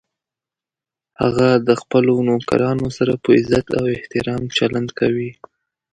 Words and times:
هغه 1.21 1.49
د 1.67 1.69
خپلو 1.81 2.13
نوکرانو 2.29 2.87
سره 2.97 3.13
په 3.23 3.29
عزت 3.37 3.67
او 3.79 3.83
احترام 3.97 4.43
چلند 4.57 4.89
کوي 4.99 5.31